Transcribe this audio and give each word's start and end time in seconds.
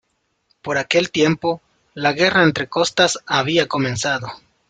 Por 0.63 0.79
aquel 0.79 1.11
tiempo, 1.11 1.61
la 1.93 2.13
guerra 2.13 2.41
entre 2.41 2.67
costas 2.67 3.19
había 3.27 3.67
comenzado. 3.67 4.31